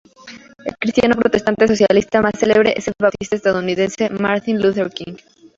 El 0.65 0.75
cristiano-protestante 0.79 1.67
socialista 1.67 2.23
más 2.23 2.31
celebre 2.35 2.73
es 2.75 2.87
el 2.87 2.95
baptista 2.97 3.35
estadounidense 3.35 4.09
Martin 4.09 4.59
Luther 4.59 4.89
King. 4.89 5.13